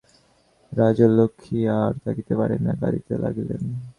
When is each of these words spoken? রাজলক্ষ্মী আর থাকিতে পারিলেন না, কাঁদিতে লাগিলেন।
রাজলক্ষ্মী 0.71 1.59
আর 1.77 1.91
থাকিতে 2.03 2.33
পারিলেন 2.39 2.63
না, 2.67 2.73
কাঁদিতে 2.81 3.13
লাগিলেন। 3.23 3.61